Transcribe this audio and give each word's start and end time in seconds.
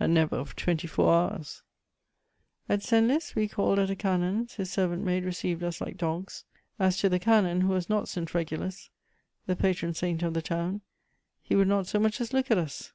A 0.00 0.08
"never" 0.08 0.34
of 0.34 0.56
twenty 0.56 0.88
four 0.88 1.14
hours! 1.14 1.62
At 2.68 2.80
Senlis 2.82 3.36
we 3.36 3.46
called 3.46 3.78
at 3.78 3.88
a 3.88 3.94
canon's: 3.94 4.54
his 4.54 4.68
servant 4.68 5.04
maid 5.04 5.24
received 5.24 5.62
us 5.62 5.80
like 5.80 5.96
dogs; 5.96 6.42
as 6.76 6.96
to 6.96 7.08
the 7.08 7.20
canon, 7.20 7.60
who 7.60 7.68
was 7.68 7.88
not 7.88 8.08
St. 8.08 8.34
Regulus, 8.34 8.90
the 9.46 9.54
patron 9.54 9.94
saint 9.94 10.24
of 10.24 10.34
the 10.34 10.42
town, 10.42 10.80
he 11.40 11.54
would 11.54 11.68
not 11.68 11.86
so 11.86 12.00
much 12.00 12.20
as 12.20 12.32
look 12.32 12.50
at 12.50 12.58
us. 12.58 12.94